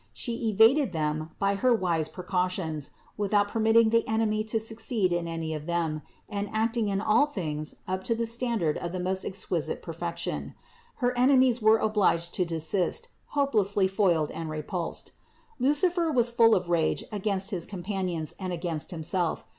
[0.13, 5.53] She evaded them by her wise precautions, without permitting the enemy to succeed in any
[5.53, 9.83] of them and acting in all things up to the standard of the most exquisite
[9.83, 10.55] perfection.
[10.95, 15.11] Her enemies were obliged to desist, hopelessly foiled and repulsed.
[15.59, 19.45] Lucifer was full of rage against his companions and against himself.